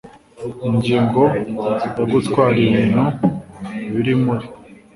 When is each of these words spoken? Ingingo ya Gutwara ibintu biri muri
Ingingo 0.69 1.23
ya 1.83 1.87
Gutwara 2.11 2.57
ibintu 2.65 3.03
biri 3.93 4.13
muri 4.23 4.45